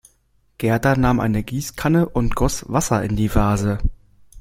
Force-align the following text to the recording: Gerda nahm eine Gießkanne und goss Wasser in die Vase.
Gerda 0.57 0.97
nahm 0.97 1.19
eine 1.19 1.43
Gießkanne 1.43 2.09
und 2.09 2.33
goss 2.35 2.65
Wasser 2.67 3.03
in 3.03 3.15
die 3.15 3.35
Vase. 3.35 3.77